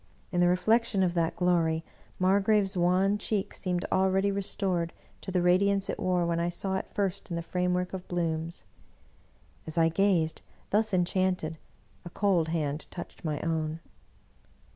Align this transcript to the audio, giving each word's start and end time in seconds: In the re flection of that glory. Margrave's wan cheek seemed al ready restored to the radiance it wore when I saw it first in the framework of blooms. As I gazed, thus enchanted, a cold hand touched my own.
In 0.31 0.41
the 0.41 0.47
re 0.49 0.55
flection 0.55 1.03
of 1.05 1.13
that 1.13 1.35
glory. 1.35 1.83
Margrave's 2.17 2.75
wan 2.75 3.19
cheek 3.19 3.53
seemed 3.53 3.85
al 3.91 4.09
ready 4.09 4.31
restored 4.31 4.93
to 5.21 5.29
the 5.29 5.43
radiance 5.43 5.91
it 5.91 5.99
wore 5.99 6.25
when 6.25 6.39
I 6.39 6.49
saw 6.49 6.73
it 6.77 6.89
first 6.91 7.29
in 7.29 7.35
the 7.35 7.43
framework 7.43 7.93
of 7.93 8.07
blooms. 8.07 8.63
As 9.67 9.77
I 9.77 9.89
gazed, 9.89 10.41
thus 10.71 10.91
enchanted, 10.91 11.59
a 12.03 12.09
cold 12.09 12.47
hand 12.47 12.87
touched 12.89 13.23
my 13.23 13.39
own. 13.41 13.79